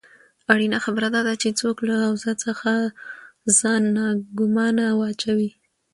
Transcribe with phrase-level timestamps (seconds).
[0.51, 2.71] اړینه خبره داده چې څوک له اوضاع څخه
[3.59, 5.51] ځان ناګومانه واچوي.